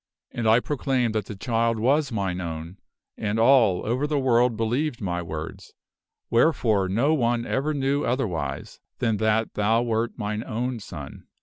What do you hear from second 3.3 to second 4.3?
all over the